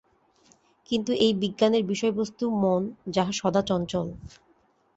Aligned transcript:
কিন্তু 0.89 1.11
এই 1.25 1.33
বিজ্ঞানের 1.41 1.83
বিষয়বস্তু 1.83 2.43
মন, 2.63 2.81
যাহা 3.07 3.31
সদা 3.31 3.61
চঞ্চল। 3.69 4.07